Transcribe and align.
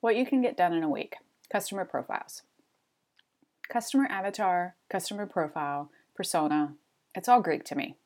What 0.00 0.16
you 0.16 0.24
can 0.24 0.40
get 0.40 0.56
done 0.56 0.72
in 0.72 0.82
a 0.82 0.88
week 0.88 1.16
customer 1.52 1.84
profiles. 1.84 2.42
Customer 3.68 4.06
avatar, 4.06 4.76
customer 4.88 5.26
profile, 5.26 5.90
persona, 6.14 6.74
it's 7.14 7.28
all 7.28 7.42
Greek 7.42 7.64
to 7.64 7.74
me. 7.74 7.96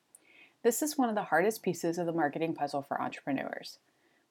This 0.65 0.83
is 0.83 0.99
one 0.99 1.09
of 1.09 1.15
the 1.15 1.25
hardest 1.25 1.63
pieces 1.63 1.99
of 1.99 2.07
the 2.07 2.13
marketing 2.13 2.55
puzzle 2.55 2.83
for 2.83 3.01
entrepreneurs. 3.01 3.79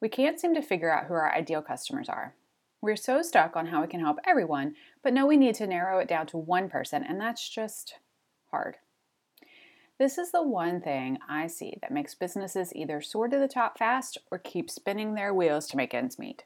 We 0.02 0.10
can't 0.10 0.40
seem 0.40 0.54
to 0.56 0.62
figure 0.62 0.92
out 0.92 1.06
who 1.06 1.14
our 1.14 1.34
ideal 1.34 1.62
customers 1.62 2.10
are. 2.10 2.34
We're 2.82 2.98
so 2.98 3.22
stuck 3.22 3.56
on 3.56 3.68
how 3.68 3.82
we 3.82 3.88
can 3.88 4.02
help 4.02 4.18
everyone, 4.26 4.76
but 5.02 5.14
know 5.14 5.26
we 5.26 5.38
need 5.38 5.56
to 5.56 5.68
narrow 5.68 6.00
it 6.00 6.08
down 6.10 6.28
to 6.28 6.38
one 6.38 6.70
person, 6.70 7.02
and 7.02 7.22
that's 7.22 7.48
just 7.48 7.96
hard. 8.52 8.76
This 10.00 10.18
is 10.18 10.32
the 10.32 10.44
one 10.44 10.82
thing 10.82 11.18
I 11.30 11.48
see 11.48 11.78
that 11.82 11.92
makes 11.92 12.14
businesses 12.14 12.76
either 12.76 13.00
soar 13.00 13.30
to 13.30 13.38
the 13.38 13.48
top 13.48 13.78
fast 13.78 14.18
or 14.32 14.38
keep 14.38 14.70
spinning 14.70 15.14
their 15.14 15.34
wheels 15.34 15.68
to 15.68 15.78
make 15.78 15.94
ends 15.94 16.20
meet. 16.20 16.44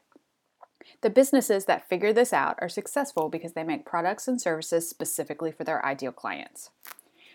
The 1.00 1.10
businesses 1.10 1.64
that 1.66 1.88
figure 1.88 2.12
this 2.12 2.32
out 2.32 2.58
are 2.60 2.68
successful 2.68 3.28
because 3.28 3.52
they 3.52 3.64
make 3.64 3.86
products 3.86 4.26
and 4.26 4.40
services 4.40 4.88
specifically 4.88 5.52
for 5.52 5.64
their 5.64 5.84
ideal 5.84 6.12
clients. 6.12 6.70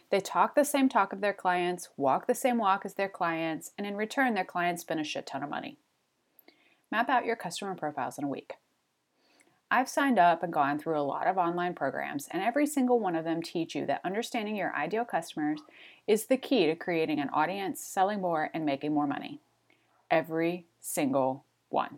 They 0.10 0.20
talk 0.20 0.54
the 0.54 0.66
same 0.66 0.90
talk 0.90 1.14
of 1.14 1.22
their 1.22 1.34
clients, 1.34 1.90
walk 1.98 2.28
the 2.28 2.36
same 2.36 2.58
walk 2.58 2.86
as 2.86 2.94
their 2.94 3.10
clients, 3.10 3.72
and 3.78 3.88
in 3.88 3.96
return, 3.96 4.34
their 4.34 4.44
clients 4.44 4.82
spend 4.82 5.00
a 5.00 5.04
shit 5.04 5.26
ton 5.26 5.44
of 5.44 5.50
money. 5.50 5.78
Map 6.92 7.10
out 7.10 7.26
your 7.26 7.36
customer 7.36 7.74
profiles 7.74 8.20
in 8.20 8.24
a 8.24 8.28
week. 8.28 8.54
I've 9.72 9.90
signed 9.90 10.20
up 10.20 10.44
and 10.44 10.54
gone 10.54 10.78
through 10.78 11.00
a 11.00 11.02
lot 11.02 11.26
of 11.26 11.40
online 11.40 11.74
programs, 11.74 12.28
and 12.30 12.44
every 12.44 12.68
single 12.68 13.00
one 13.00 13.16
of 13.16 13.26
them 13.26 13.42
teach 13.42 13.74
you 13.74 13.88
that 13.88 14.02
understanding 14.06 14.56
your 14.56 14.76
ideal 14.76 15.04
customers 15.04 15.62
is 16.06 16.28
the 16.28 16.38
key 16.38 16.68
to 16.68 16.76
creating 16.76 17.20
an 17.20 17.30
audience, 17.30 17.82
selling 17.82 18.22
more, 18.22 18.52
and 18.54 18.68
making 18.68 18.94
more 18.94 19.08
money. 19.08 19.40
Every 20.12 20.68
single 20.80 21.46
one. 21.70 21.98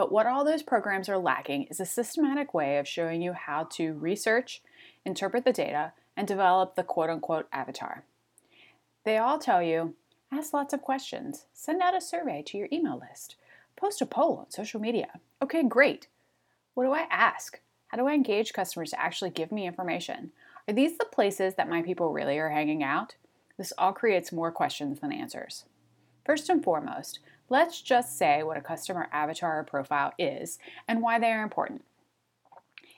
But 0.00 0.10
what 0.10 0.26
all 0.26 0.46
those 0.46 0.62
programs 0.62 1.10
are 1.10 1.18
lacking 1.18 1.64
is 1.64 1.78
a 1.78 1.84
systematic 1.84 2.54
way 2.54 2.78
of 2.78 2.88
showing 2.88 3.20
you 3.20 3.34
how 3.34 3.64
to 3.72 3.92
research, 3.92 4.62
interpret 5.04 5.44
the 5.44 5.52
data, 5.52 5.92
and 6.16 6.26
develop 6.26 6.74
the 6.74 6.82
quote 6.82 7.10
unquote 7.10 7.48
avatar. 7.52 8.04
They 9.04 9.18
all 9.18 9.38
tell 9.38 9.62
you 9.62 9.96
ask 10.32 10.54
lots 10.54 10.72
of 10.72 10.80
questions, 10.80 11.44
send 11.52 11.82
out 11.82 11.94
a 11.94 12.00
survey 12.00 12.42
to 12.46 12.56
your 12.56 12.68
email 12.72 12.98
list, 12.98 13.36
post 13.76 14.00
a 14.00 14.06
poll 14.06 14.38
on 14.38 14.50
social 14.50 14.80
media. 14.80 15.20
Okay, 15.42 15.62
great. 15.62 16.06
What 16.72 16.84
do 16.84 16.92
I 16.92 17.06
ask? 17.10 17.60
How 17.88 17.98
do 17.98 18.06
I 18.06 18.14
engage 18.14 18.54
customers 18.54 18.92
to 18.92 19.00
actually 19.02 19.28
give 19.28 19.52
me 19.52 19.66
information? 19.66 20.32
Are 20.66 20.72
these 20.72 20.96
the 20.96 21.04
places 21.04 21.56
that 21.56 21.68
my 21.68 21.82
people 21.82 22.10
really 22.10 22.38
are 22.38 22.48
hanging 22.48 22.82
out? 22.82 23.16
This 23.58 23.74
all 23.76 23.92
creates 23.92 24.32
more 24.32 24.50
questions 24.50 25.00
than 25.00 25.12
answers. 25.12 25.66
First 26.24 26.48
and 26.48 26.64
foremost, 26.64 27.18
let's 27.50 27.82
just 27.82 28.16
say 28.16 28.42
what 28.42 28.56
a 28.56 28.62
customer 28.62 29.08
avatar 29.12 29.58
or 29.58 29.64
profile 29.64 30.14
is 30.18 30.58
and 30.88 31.02
why 31.02 31.18
they 31.18 31.32
are 31.32 31.42
important. 31.42 31.84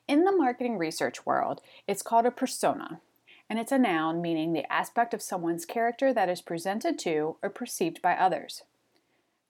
In 0.06 0.25
the 0.25 0.36
marketing 0.36 0.78
research 0.78 1.25
world, 1.25 1.62
it's 1.89 2.03
called 2.03 2.27
a 2.27 2.31
persona, 2.31 3.00
and 3.48 3.58
it's 3.58 3.73
a 3.73 3.78
noun 3.78 4.20
meaning 4.20 4.53
the 4.53 4.70
aspect 4.70 5.14
of 5.14 5.23
someone's 5.23 5.64
character 5.64 6.12
that 6.12 6.28
is 6.28 6.42
presented 6.42 6.98
to 7.00 7.36
or 7.42 7.48
perceived 7.48 8.03
by 8.03 8.14
others. 8.14 8.62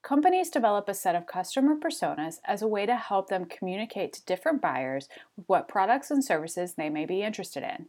Companies 0.03 0.49
develop 0.49 0.89
a 0.89 0.93
set 0.93 1.15
of 1.15 1.27
customer 1.27 1.75
personas 1.75 2.39
as 2.45 2.61
a 2.61 2.67
way 2.67 2.85
to 2.85 2.95
help 2.95 3.29
them 3.29 3.45
communicate 3.45 4.13
to 4.13 4.25
different 4.25 4.61
buyers 4.61 5.07
what 5.47 5.67
products 5.67 6.11
and 6.11 6.23
services 6.23 6.73
they 6.73 6.89
may 6.89 7.05
be 7.05 7.23
interested 7.23 7.63
in. 7.63 7.87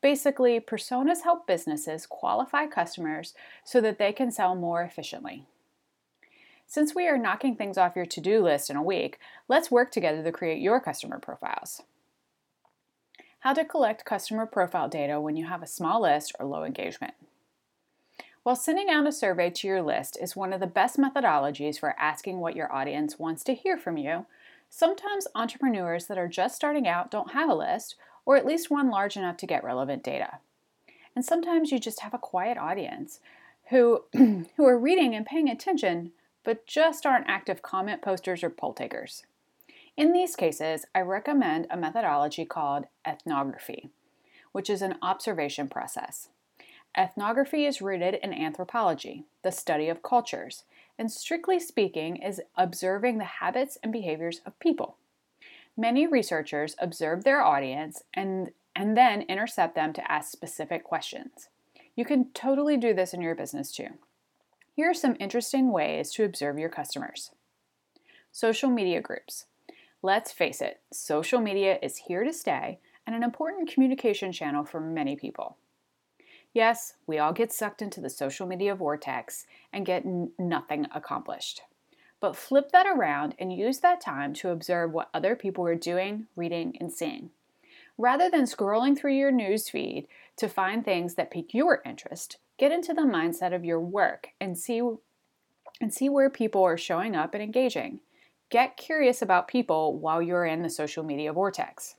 Basically, 0.00 0.60
personas 0.60 1.22
help 1.24 1.46
businesses 1.46 2.06
qualify 2.06 2.66
customers 2.66 3.34
so 3.64 3.80
that 3.80 3.98
they 3.98 4.12
can 4.12 4.30
sell 4.30 4.54
more 4.54 4.82
efficiently. 4.82 5.44
Since 6.66 6.94
we 6.94 7.06
are 7.06 7.16
knocking 7.16 7.54
things 7.54 7.78
off 7.78 7.94
your 7.94 8.06
to 8.06 8.20
do 8.20 8.42
list 8.42 8.70
in 8.70 8.76
a 8.76 8.82
week, 8.82 9.18
let's 9.48 9.70
work 9.70 9.92
together 9.92 10.22
to 10.22 10.32
create 10.32 10.60
your 10.60 10.80
customer 10.80 11.18
profiles. 11.18 11.82
How 13.40 13.52
to 13.52 13.64
collect 13.64 14.04
customer 14.04 14.46
profile 14.46 14.88
data 14.88 15.20
when 15.20 15.36
you 15.36 15.46
have 15.46 15.62
a 15.62 15.66
small 15.66 16.02
list 16.02 16.34
or 16.40 16.46
low 16.46 16.64
engagement. 16.64 17.14
While 18.42 18.56
sending 18.56 18.90
out 18.90 19.06
a 19.06 19.12
survey 19.12 19.50
to 19.50 19.66
your 19.68 19.82
list 19.82 20.18
is 20.20 20.36
one 20.36 20.52
of 20.52 20.60
the 20.60 20.66
best 20.66 20.98
methodologies 20.98 21.78
for 21.78 21.98
asking 21.98 22.38
what 22.38 22.56
your 22.56 22.72
audience 22.72 23.18
wants 23.18 23.44
to 23.44 23.54
hear 23.54 23.76
from 23.76 23.96
you, 23.96 24.26
sometimes 24.68 25.28
entrepreneurs 25.34 26.06
that 26.06 26.18
are 26.18 26.28
just 26.28 26.56
starting 26.56 26.88
out 26.88 27.10
don't 27.10 27.32
have 27.32 27.48
a 27.48 27.54
list, 27.54 27.94
or 28.24 28.36
at 28.36 28.46
least 28.46 28.70
one 28.70 28.90
large 28.90 29.16
enough 29.16 29.36
to 29.38 29.46
get 29.46 29.64
relevant 29.64 30.02
data. 30.02 30.38
And 31.14 31.24
sometimes 31.24 31.70
you 31.70 31.78
just 31.78 32.00
have 32.00 32.14
a 32.14 32.18
quiet 32.18 32.58
audience 32.58 33.20
who, 33.70 34.02
who 34.12 34.64
are 34.64 34.78
reading 34.78 35.14
and 35.14 35.24
paying 35.24 35.48
attention, 35.48 36.12
but 36.46 36.64
just 36.64 37.04
aren't 37.04 37.28
active 37.28 37.60
comment 37.60 38.00
posters 38.00 38.44
or 38.44 38.48
poll 38.48 38.72
takers. 38.72 39.24
In 39.96 40.12
these 40.12 40.36
cases, 40.36 40.86
I 40.94 41.00
recommend 41.00 41.66
a 41.68 41.76
methodology 41.76 42.44
called 42.44 42.84
ethnography, 43.04 43.90
which 44.52 44.70
is 44.70 44.80
an 44.80 44.94
observation 45.02 45.68
process. 45.68 46.28
Ethnography 46.96 47.66
is 47.66 47.82
rooted 47.82 48.14
in 48.22 48.32
anthropology, 48.32 49.24
the 49.42 49.50
study 49.50 49.88
of 49.88 50.04
cultures, 50.04 50.62
and 50.96 51.10
strictly 51.10 51.58
speaking, 51.58 52.16
is 52.16 52.40
observing 52.56 53.18
the 53.18 53.24
habits 53.24 53.76
and 53.82 53.92
behaviors 53.92 54.40
of 54.46 54.58
people. 54.60 54.96
Many 55.76 56.06
researchers 56.06 56.76
observe 56.78 57.24
their 57.24 57.42
audience 57.42 58.04
and, 58.14 58.52
and 58.76 58.96
then 58.96 59.22
intercept 59.22 59.74
them 59.74 59.92
to 59.94 60.12
ask 60.12 60.30
specific 60.30 60.84
questions. 60.84 61.48
You 61.96 62.04
can 62.04 62.30
totally 62.34 62.76
do 62.76 62.94
this 62.94 63.12
in 63.12 63.20
your 63.20 63.34
business 63.34 63.72
too. 63.72 63.88
Here 64.76 64.90
are 64.90 64.94
some 64.94 65.16
interesting 65.18 65.72
ways 65.72 66.10
to 66.12 66.24
observe 66.24 66.58
your 66.58 66.68
customers. 66.68 67.30
Social 68.30 68.68
media 68.68 69.00
groups. 69.00 69.46
Let's 70.02 70.32
face 70.32 70.60
it, 70.60 70.80
social 70.92 71.40
media 71.40 71.78
is 71.82 71.96
here 72.08 72.24
to 72.24 72.32
stay 72.34 72.78
and 73.06 73.16
an 73.16 73.22
important 73.22 73.70
communication 73.70 74.32
channel 74.32 74.66
for 74.66 74.78
many 74.78 75.16
people. 75.16 75.56
Yes, 76.52 76.92
we 77.06 77.18
all 77.18 77.32
get 77.32 77.54
sucked 77.54 77.80
into 77.80 78.02
the 78.02 78.10
social 78.10 78.46
media 78.46 78.74
vortex 78.74 79.46
and 79.72 79.86
get 79.86 80.04
n- 80.04 80.32
nothing 80.38 80.86
accomplished. 80.94 81.62
But 82.20 82.36
flip 82.36 82.70
that 82.72 82.86
around 82.86 83.34
and 83.38 83.56
use 83.56 83.78
that 83.78 84.02
time 84.02 84.34
to 84.34 84.50
observe 84.50 84.92
what 84.92 85.08
other 85.14 85.34
people 85.36 85.66
are 85.66 85.74
doing, 85.74 86.26
reading, 86.36 86.76
and 86.78 86.92
seeing. 86.92 87.30
Rather 87.96 88.28
than 88.28 88.42
scrolling 88.42 88.94
through 88.94 89.14
your 89.14 89.32
news 89.32 89.70
feed 89.70 90.06
to 90.36 90.50
find 90.50 90.84
things 90.84 91.14
that 91.14 91.30
pique 91.30 91.54
your 91.54 91.80
interest, 91.86 92.36
get 92.58 92.72
into 92.72 92.94
the 92.94 93.02
mindset 93.02 93.54
of 93.54 93.64
your 93.64 93.80
work 93.80 94.28
and 94.40 94.56
see 94.56 94.82
and 95.80 95.92
see 95.92 96.08
where 96.08 96.30
people 96.30 96.62
are 96.62 96.78
showing 96.78 97.14
up 97.14 97.34
and 97.34 97.42
engaging. 97.42 98.00
Get 98.48 98.76
curious 98.76 99.20
about 99.20 99.48
people 99.48 99.98
while 99.98 100.22
you're 100.22 100.46
in 100.46 100.62
the 100.62 100.70
social 100.70 101.04
media 101.04 101.32
vortex. 101.32 101.96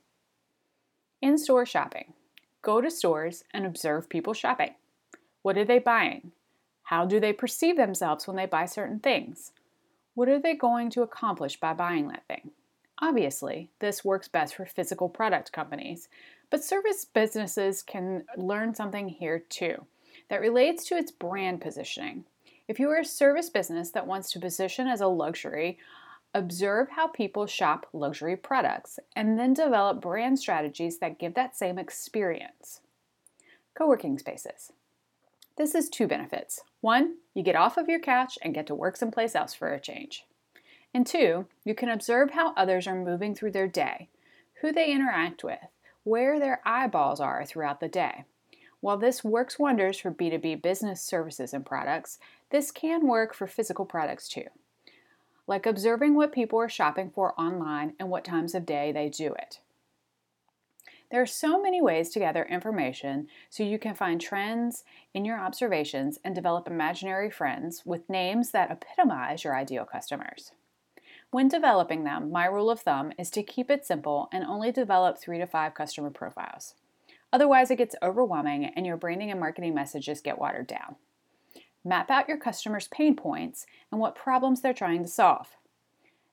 In-store 1.20 1.66
shopping. 1.66 2.14
Go 2.62 2.80
to 2.80 2.90
stores 2.90 3.44
and 3.52 3.64
observe 3.64 4.08
people 4.08 4.34
shopping. 4.34 4.74
What 5.42 5.56
are 5.56 5.64
they 5.64 5.78
buying? 5.78 6.32
How 6.84 7.04
do 7.04 7.20
they 7.20 7.32
perceive 7.32 7.76
themselves 7.76 8.26
when 8.26 8.36
they 8.36 8.46
buy 8.46 8.66
certain 8.66 8.98
things? 8.98 9.52
What 10.14 10.28
are 10.28 10.40
they 10.40 10.54
going 10.54 10.90
to 10.90 11.02
accomplish 11.02 11.60
by 11.60 11.74
buying 11.74 12.08
that 12.08 12.26
thing? 12.26 12.50
Obviously, 13.00 13.70
this 13.78 14.04
works 14.04 14.26
best 14.26 14.56
for 14.56 14.66
physical 14.66 15.08
product 15.08 15.52
companies, 15.52 16.08
but 16.50 16.64
service 16.64 17.04
businesses 17.04 17.82
can 17.82 18.24
learn 18.36 18.74
something 18.74 19.08
here 19.08 19.38
too 19.38 19.86
that 20.28 20.40
relates 20.40 20.84
to 20.86 20.96
its 20.96 21.10
brand 21.10 21.60
positioning. 21.60 22.24
If 22.66 22.78
you 22.78 22.90
are 22.90 22.98
a 22.98 23.04
service 23.04 23.48
business 23.48 23.90
that 23.90 24.06
wants 24.06 24.30
to 24.32 24.40
position 24.40 24.86
as 24.86 25.00
a 25.00 25.06
luxury, 25.06 25.78
Observe 26.34 26.90
how 26.90 27.08
people 27.08 27.46
shop 27.46 27.86
luxury 27.92 28.36
products 28.36 28.98
and 29.16 29.38
then 29.38 29.54
develop 29.54 30.00
brand 30.00 30.38
strategies 30.38 30.98
that 30.98 31.18
give 31.18 31.34
that 31.34 31.56
same 31.56 31.78
experience. 31.78 32.80
Co 33.74 33.88
working 33.88 34.18
spaces. 34.18 34.72
This 35.56 35.74
is 35.74 35.88
two 35.88 36.06
benefits. 36.06 36.60
One, 36.80 37.16
you 37.34 37.42
get 37.42 37.56
off 37.56 37.78
of 37.78 37.88
your 37.88 37.98
couch 37.98 38.38
and 38.42 38.54
get 38.54 38.66
to 38.66 38.74
work 38.74 38.96
someplace 38.96 39.34
else 39.34 39.54
for 39.54 39.72
a 39.72 39.80
change. 39.80 40.24
And 40.92 41.06
two, 41.06 41.46
you 41.64 41.74
can 41.74 41.88
observe 41.88 42.30
how 42.30 42.52
others 42.54 42.86
are 42.86 42.94
moving 42.94 43.34
through 43.34 43.52
their 43.52 43.66
day, 43.66 44.08
who 44.60 44.70
they 44.70 44.92
interact 44.92 45.42
with, 45.42 45.58
where 46.04 46.38
their 46.38 46.60
eyeballs 46.64 47.20
are 47.20 47.44
throughout 47.46 47.80
the 47.80 47.88
day. 47.88 48.24
While 48.80 48.98
this 48.98 49.24
works 49.24 49.58
wonders 49.58 49.98
for 49.98 50.10
B2B 50.10 50.62
business 50.62 51.02
services 51.02 51.52
and 51.52 51.66
products, 51.66 52.18
this 52.50 52.70
can 52.70 53.06
work 53.06 53.34
for 53.34 53.46
physical 53.46 53.84
products 53.84 54.28
too 54.28 54.44
like 55.48 55.66
observing 55.66 56.14
what 56.14 56.30
people 56.30 56.60
are 56.60 56.68
shopping 56.68 57.10
for 57.10 57.34
online 57.40 57.94
and 57.98 58.10
what 58.10 58.22
times 58.22 58.54
of 58.54 58.66
day 58.66 58.92
they 58.92 59.08
do 59.08 59.34
it. 59.34 59.58
There 61.10 61.22
are 61.22 61.26
so 61.26 61.60
many 61.60 61.80
ways 61.80 62.10
to 62.10 62.18
gather 62.18 62.44
information 62.44 63.28
so 63.48 63.62
you 63.62 63.78
can 63.78 63.94
find 63.94 64.20
trends 64.20 64.84
in 65.14 65.24
your 65.24 65.40
observations 65.40 66.18
and 66.22 66.34
develop 66.34 66.68
imaginary 66.68 67.30
friends 67.30 67.82
with 67.86 68.10
names 68.10 68.50
that 68.50 68.70
epitomize 68.70 69.42
your 69.42 69.56
ideal 69.56 69.86
customers. 69.86 70.52
When 71.30 71.48
developing 71.48 72.04
them, 72.04 72.30
my 72.30 72.44
rule 72.44 72.70
of 72.70 72.80
thumb 72.80 73.12
is 73.18 73.30
to 73.30 73.42
keep 73.42 73.70
it 73.70 73.86
simple 73.86 74.28
and 74.32 74.44
only 74.44 74.70
develop 74.70 75.16
three 75.16 75.38
to 75.38 75.46
five 75.46 75.72
customer 75.72 76.10
profiles. 76.10 76.74
Otherwise, 77.32 77.70
it 77.70 77.76
gets 77.76 77.96
overwhelming 78.02 78.66
and 78.66 78.86
your 78.86 78.96
branding 78.96 79.30
and 79.30 79.40
marketing 79.40 79.74
messages 79.74 80.20
get 80.20 80.38
watered 80.38 80.66
down. 80.66 80.96
Map 81.84 82.10
out 82.10 82.28
your 82.28 82.38
customers' 82.38 82.88
pain 82.88 83.14
points 83.14 83.66
and 83.90 84.00
what 84.00 84.14
problems 84.14 84.60
they're 84.60 84.74
trying 84.74 85.02
to 85.02 85.08
solve. 85.08 85.56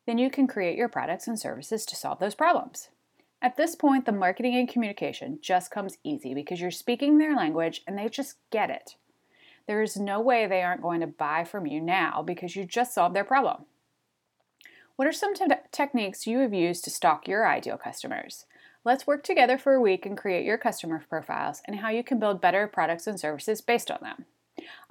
Then 0.06 0.18
you 0.18 0.30
can 0.30 0.48
create 0.48 0.78
your 0.78 0.90
products 0.90 1.28
and 1.28 1.40
services 1.40 1.86
to 1.86 1.96
solve 1.96 2.20
those 2.20 2.36
problems. 2.36 2.90
At 3.42 3.58
this 3.58 3.76
point, 3.76 4.06
the 4.06 4.12
marketing 4.12 4.56
and 4.56 4.68
communication 4.68 5.40
just 5.42 5.72
comes 5.72 5.98
easy 6.04 6.34
because 6.34 6.62
you're 6.62 6.72
speaking 6.72 7.18
their 7.18 7.36
language 7.36 7.82
and 7.86 7.98
they 7.98 8.10
just 8.10 8.38
get 8.50 8.70
it. 8.70 8.96
There 9.68 9.82
is 9.82 9.98
no 9.98 10.20
way 10.20 10.46
they 10.46 10.62
aren't 10.62 10.82
going 10.82 11.02
to 11.02 11.08
buy 11.08 11.44
from 11.44 11.66
you 11.66 11.82
now 11.82 12.24
because 12.24 12.56
you 12.56 12.66
just 12.66 12.94
solved 12.94 13.16
their 13.16 13.24
problem. 13.24 13.66
What 14.96 15.08
are 15.08 15.14
some 15.14 15.34
te- 15.34 15.46
techniques 15.72 16.26
you 16.26 16.40
have 16.40 16.54
used 16.54 16.84
to 16.86 16.90
stalk 16.90 17.28
your 17.28 17.48
ideal 17.48 17.78
customers? 17.78 18.46
Let's 18.86 19.08
work 19.08 19.24
together 19.24 19.58
for 19.58 19.74
a 19.74 19.82
week 19.82 20.06
and 20.06 20.16
create 20.16 20.46
your 20.46 20.60
customer 20.60 21.04
profiles 21.10 21.64
and 21.66 21.78
how 21.78 21.90
you 21.90 22.04
can 22.04 22.20
build 22.20 22.40
better 22.40 22.68
products 22.68 23.08
and 23.08 23.20
services 23.20 23.60
based 23.60 23.90
on 23.90 23.98
them. 24.04 24.26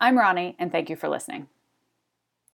I'm 0.01 0.19
Ronnie, 0.19 0.57
and 0.59 0.73
thank 0.73 0.91
you 0.91 0.97
for 0.97 1.09
listening. 1.09 1.47